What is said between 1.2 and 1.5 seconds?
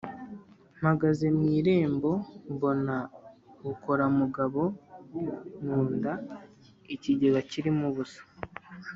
mu